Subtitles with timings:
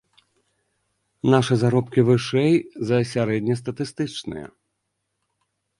[1.33, 2.53] Нашы заробкі вышэй
[2.93, 4.47] за сярэднестатыстычныя.